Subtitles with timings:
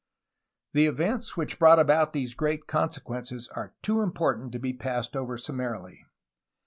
[0.73, 5.37] The events which brought about these great consequences are too important to be passed over
[5.37, 6.07] summarily.